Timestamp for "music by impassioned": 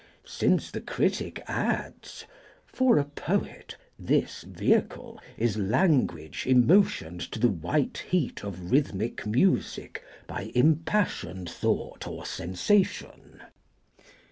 9.27-11.47